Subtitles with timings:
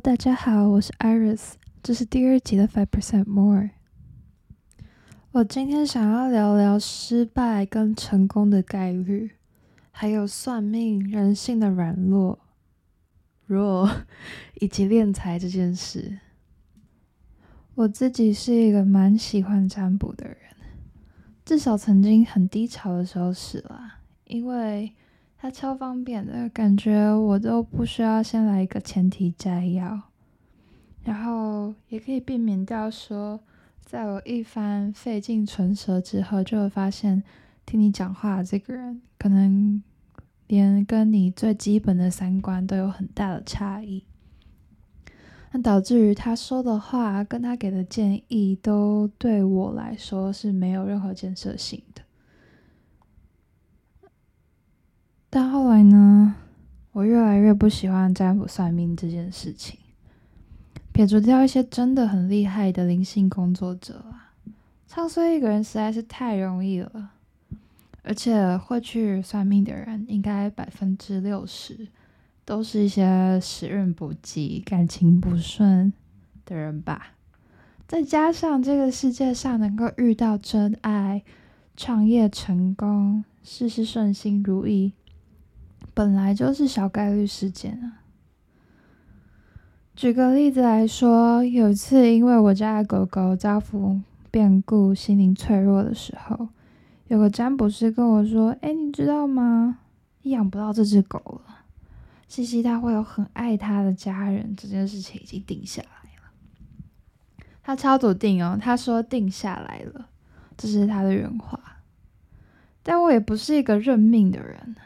[0.00, 3.70] 大家好，我是 Iris，这是第二集的 Five Percent More。
[5.32, 9.32] 我今天想要聊聊失败跟成功的概率，
[9.90, 12.38] 还有算命、人性的软弱、
[13.44, 13.90] 弱
[14.60, 16.20] 以及敛财这件事。
[17.74, 20.38] 我自己是一个蛮喜欢占卜的人，
[21.44, 24.94] 至少曾经很低潮的时候是啦，因为。
[25.40, 30.00] 它超方便的感觉，我都不需要先来一个前提摘要，
[31.04, 33.38] 然后也可以避免掉说，
[33.84, 37.22] 在我一番费尽唇舌之后，就会发现
[37.64, 39.80] 听你讲话这个人，可能
[40.48, 44.02] 连跟你最基本的三观都有很大的差异，
[45.52, 52.02] 那导致于他说的话跟他给的建议，都对我来说是没有任何建设性的。
[55.30, 56.34] 但后来呢，
[56.92, 59.78] 我越来越不喜欢占卜算命这件事情。
[60.92, 64.32] 撇除掉一些真的很厉害的灵性工作者啊，
[64.86, 67.10] 唱衰一个人实在是太容易了。
[68.02, 71.86] 而且会去算命的人，应该百分之六十
[72.46, 75.92] 都是一些时运不济、感情不顺
[76.46, 77.08] 的人吧。
[77.86, 81.22] 再加上这个世界上能够遇到真爱、
[81.76, 84.94] 创业成功、事事顺心如意。
[85.98, 88.04] 本来就是小概率事件啊。
[89.96, 96.50] 举个例子来说，有一次因为我家的狗狗遭逢变故，心灵脆弱的时候，
[97.08, 99.80] 有个占卜师跟我说：“哎，你知道吗？
[100.22, 101.64] 你养不到这只狗了，
[102.28, 106.30] 西西他会有很爱他的家人，这件事情已经定下来了。”
[107.60, 110.08] 他超笃定哦，他说定下来了，
[110.56, 111.60] 这是他的原话。
[112.84, 114.76] 但我也不是一个认命的人。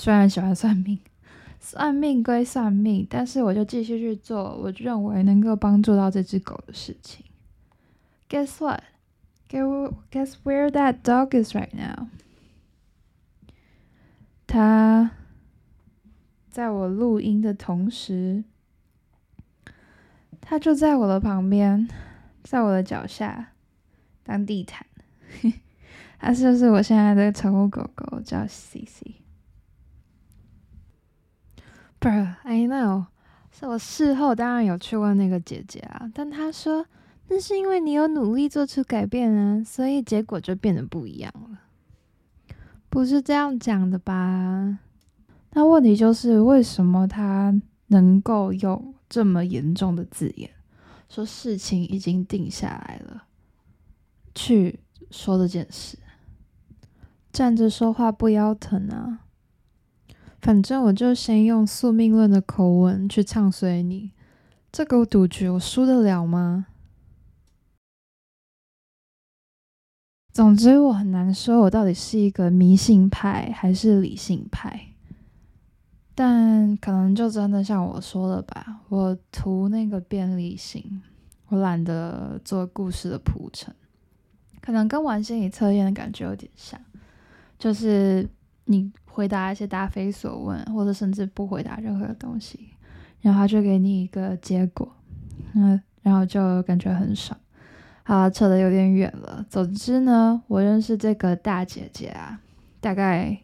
[0.00, 0.98] 虽然喜欢算命，
[1.60, 7.26] 算命归算命，但是我就继续去做我认为能够帮助到这只狗的事情。
[8.30, 8.82] Guess what?
[9.50, 12.06] Guess where that dog is right now?
[14.46, 15.10] 它
[16.48, 18.44] 在我录音的同时，
[20.40, 21.86] 它就在我的旁边，
[22.42, 23.52] 在我的脚下
[24.24, 24.86] 当地毯。
[26.18, 29.16] 它就是我现在的宠物狗狗，叫 C C。
[32.00, 33.04] 不是，I know，
[33.52, 36.86] 是我事后当然有去问那个姐姐啊，但她说
[37.28, 41.60] 那是因为你有努力做出改变啊，所以结果就变得不一样了，
[42.88, 44.78] 不是这样讲的吧？
[45.50, 47.54] 那问题就是为什么他
[47.88, 50.48] 能够用这么严重的字眼
[51.08, 53.24] 说事情已经定下来了，
[54.34, 54.80] 去
[55.10, 55.98] 说这件事，
[57.30, 59.26] 站着说话不腰疼啊？
[60.40, 64.12] 反正我就先用宿命论的口吻去唱衰你，
[64.72, 66.66] 这个赌局我输得了吗？
[70.32, 74.86] 总之我很难说，我到底是一个迷信派还是理性派。
[76.14, 81.02] 但可能就真的像我说的吧，我图那个便利性，
[81.48, 83.74] 我懒得做故事的铺陈，
[84.62, 86.80] 可能跟玩心理测验的感觉有点像，
[87.58, 88.26] 就是
[88.64, 88.90] 你。
[89.12, 92.70] 回答一些答非所问，或者甚至不回答任何东西，
[93.20, 94.90] 然后他就给你一个结果，
[95.54, 97.38] 嗯，然后就感觉很爽。
[98.04, 99.44] 好，扯得有点远了。
[99.50, 102.40] 总之呢，我认识这个大姐姐啊，
[102.80, 103.36] 大概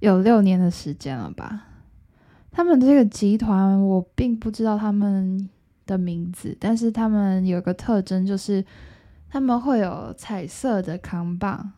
[0.00, 1.66] 有六年的时间了吧。
[2.50, 5.48] 他们这个集团我并不知道他们
[5.86, 8.64] 的名字，但是他们有个特征，就是
[9.30, 11.72] 他们会有彩色的扛棒，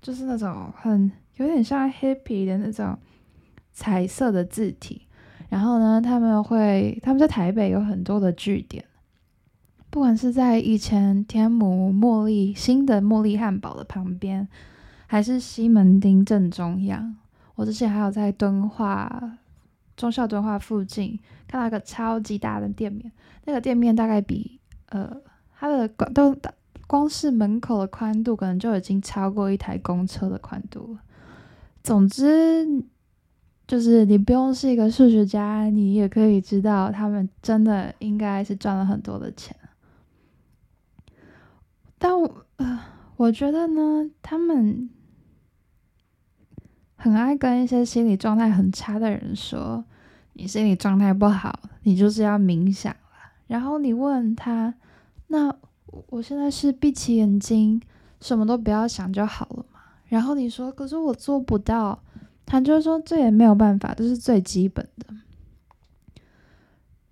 [0.00, 1.10] 就是那种很。
[1.36, 2.98] 有点像 Happy 的那种
[3.72, 5.02] 彩色的字体，
[5.48, 8.84] 然后呢，他们会他们在台北有很多的据点，
[9.90, 14.46] 不管是在以前天母茉莉新的茉莉汉堡的旁边，
[15.06, 17.16] 还是西门町正中央。
[17.54, 19.38] 我之前还有在敦化
[19.96, 23.10] 中校敦化附近看到一个超级大的店面，
[23.44, 24.60] 那个店面大概比
[24.90, 25.14] 呃
[25.58, 26.36] 它的都
[26.86, 31.00] 光是门口的宽度，可能就已经超过一台公车的宽度了。
[31.82, 32.84] 总之，
[33.66, 39.56] 就是你不用是一个数学家，你也可以知道他们真的应该是赚了很多的钱。
[41.98, 42.80] 但我呃，
[43.16, 44.90] 我觉得呢，他们
[46.96, 49.84] 很爱跟一些心理状态很差的人说
[50.34, 52.98] ：“你心理状态不好，你就是要冥想了。”
[53.48, 54.74] 然后你问他
[55.28, 55.52] ：“那
[56.08, 57.82] 我现在是闭起眼睛，
[58.20, 59.66] 什么都不要想就好了。”
[60.12, 61.98] 然后你说，可是我做不到。
[62.44, 65.06] 他就说，这也没有办法，这是最基本的。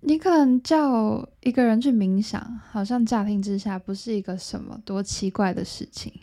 [0.01, 6.13] 你可能叫一个人去冥想，好像乍听之下不是一个什么多奇怪的事情。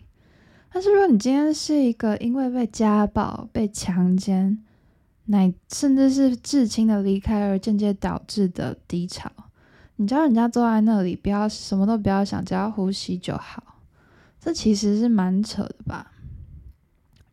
[0.71, 4.63] 但是如果你今天是一个因为被家暴、被强奸，
[5.25, 9.29] 乃甚至是至亲的离开而间接导致的低潮，
[9.97, 13.81] 你叫人家坐在那里，不要什么都不要想，只要呼吸就好，
[14.39, 16.11] 这其实是蛮扯的吧？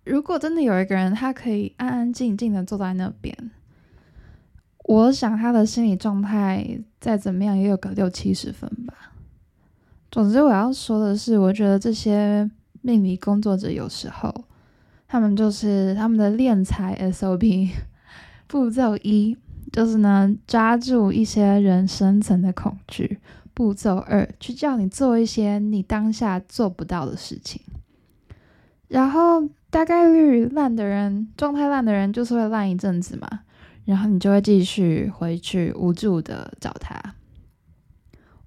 [0.06, 3.50] 如果真的有一个人，他可以安安静静的坐在那边，
[4.84, 9.12] 我想他的心理状态再怎么样也有个六七十分吧。
[10.10, 12.48] 总之，我要说的是，我觉得这些
[12.82, 14.32] 命理工作者有时候。
[15.08, 17.70] 他们就是他们的练财 SOP
[18.48, 19.36] 步骤一，
[19.70, 23.18] 就是呢抓住一些人深层的恐惧；
[23.54, 27.62] 步骤二，去叫你做一些你当下做不到的事情。
[28.88, 33.28] 然后大概率烂的人，状态烂的人就是会烂一阵子嘛，
[33.84, 37.14] 然后你就会继续回去无助的找他。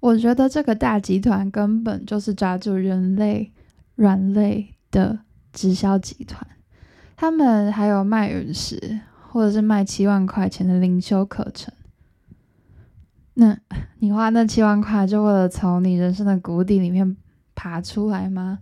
[0.00, 3.52] 我觉得这个大集团根本就是抓住人类
[3.94, 5.20] 软肋的。
[5.52, 6.46] 直销集团，
[7.16, 11.74] 他们还有卖陨石，或者是卖七万块钱的灵修课程。
[13.34, 13.58] 那
[13.98, 17.16] 你花那七万块，就为了从你人生的谷底里面
[17.56, 18.60] 爬出来吗？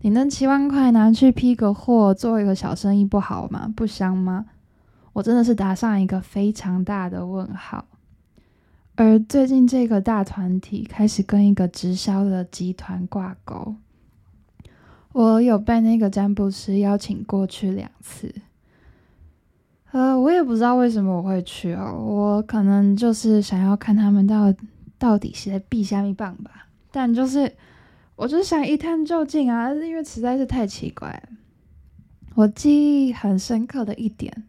[0.00, 3.72] 你那七万块拿去批个货，做一个小生意，不好吗？
[3.74, 4.46] 不香吗？
[5.12, 7.84] 我真的是打上一个非常大的问号。
[8.94, 13.74] 而最近这个大团体开始跟一个直销的集团挂钩。
[15.12, 18.34] 我有被那个占卜师邀请过去两次，
[19.92, 24.52] 呃，我也不知道为什么我会去哦，我可能就是想要看他们到
[24.98, 27.50] 到底是在避虾米棒吧，但就是
[28.16, 31.22] 我就想一探究竟啊，因为实在是太奇怪。
[32.34, 34.44] 我记忆很深刻的一点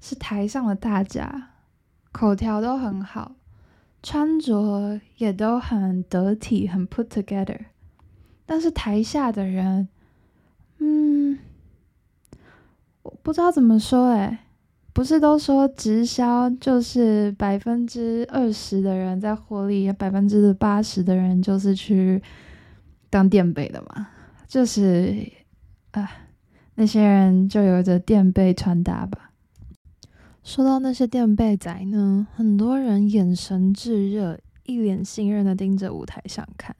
[0.00, 1.50] 是台上的大家
[2.12, 3.32] 口条都很好，
[4.02, 7.58] 穿着也都很得体，很 put together，
[8.46, 9.88] 但是台下的人。
[10.78, 11.38] 嗯，
[13.02, 14.46] 我不知道怎么说哎，
[14.92, 22.22] 不是都说直销就是百分之二十的人在获利，百分之八十的人就是去
[23.16, 24.08] 当垫背的嘛？
[24.46, 25.32] 就是
[25.92, 26.06] 啊，
[26.74, 29.30] 那些人就有着垫背穿搭吧。
[30.44, 36.76] 说到那些垫背仔呢，很多人眼神炙热，一脸信任的盯着舞台上看。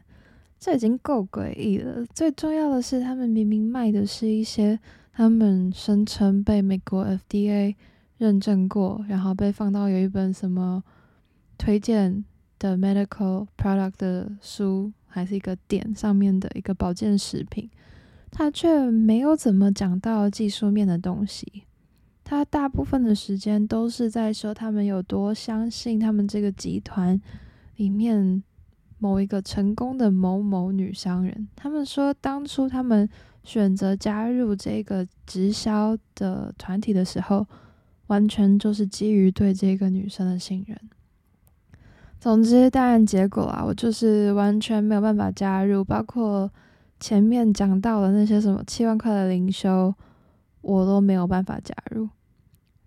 [0.60, 2.04] 这已经够诡异了。
[2.12, 4.78] 最重要的是，他们明明卖的是一些
[5.14, 7.74] 他们声称被美国 FDA
[8.18, 10.84] 认证过，然后被放到有一本什么
[11.56, 12.22] 推荐
[12.58, 17.70] 的 medical product 的书，还是一个点上面的一个保健食品，
[18.30, 21.64] 他却没有怎么讲到技术面的东西。
[22.22, 27.20] 他大部分的时间都是在说他们有多相信他们这个集团
[27.76, 28.42] 里面。
[28.98, 33.06] 某一个成功的某某女商人，他们说，当初他们
[33.44, 37.46] 选择加入这个直销的团体的时候，
[38.06, 40.80] 完全就是基于对这个女生的信任。
[42.26, 46.50] 总之，当然结果啊，我就是完全没有办法加入，包括
[46.98, 49.94] 前面讲到的那些什么七万块的灵修，
[50.60, 52.08] 我都没有办法加入。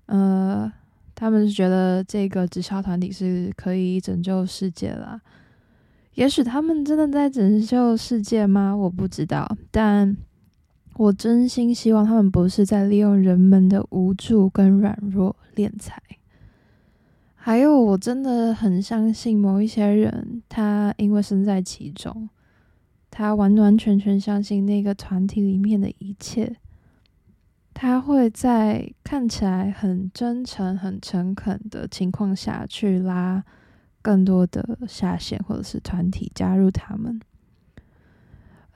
[0.07, 0.69] 呃，
[1.15, 5.21] 他们是觉得这个直销团体是可以拯救世界啦。
[6.15, 8.75] 也许他们真的在拯救世界吗？
[8.75, 10.17] 我不知道，但
[10.95, 16.03] 我真心希望他们不是在利用人们的无助跟软弱敛财。
[17.41, 22.29] 还有，我真的很相信某一些人，他因为身在其中，
[23.09, 26.57] 他完完全全相信那个团体里面的一切，
[27.73, 33.43] 他会在看起来很真诚、很诚恳的情况下去拉。
[34.01, 37.19] 更多的下线或者是团体加入他们，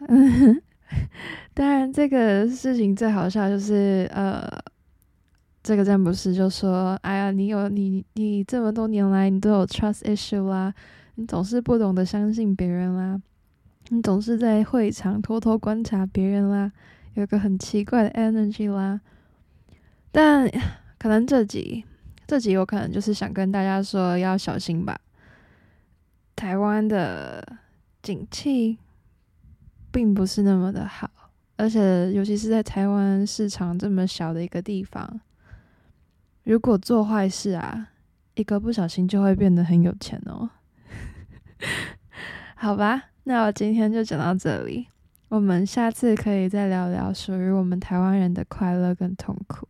[0.09, 0.61] 嗯，
[1.55, 4.45] 当然这个事情最好笑就是呃，
[5.63, 10.73] 这个占卜师就说：“哎呀，你有你你这么多年来你都有 trust issue 啦，
[11.15, 13.21] 你总是不懂得相信别人啦，
[13.87, 16.69] 你总是在会场偷偷观察别人啦，
[17.13, 18.99] 有个很奇怪的 energy 啦。”
[20.11, 20.47] 但
[20.99, 21.85] 可能这集
[22.27, 24.99] 这集有可能就是想跟大家说要小心吧。
[26.35, 27.57] 台湾的
[28.01, 28.77] 景气
[29.91, 31.09] 并不是那么的好，
[31.55, 35.21] 而且尤其是在台湾市场这么小的一个地方，
[36.43, 37.89] 如果做坏事啊，
[38.35, 40.49] 一个不小心就会变得很有钱哦。
[42.55, 44.87] 好吧，那我今天就讲到这里，
[45.29, 49.67] 我们下次可以再聊聊属于我们台湾人的快乐跟痛苦。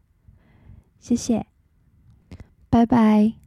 [1.00, 1.46] 谢谢，
[2.70, 3.43] 拜拜。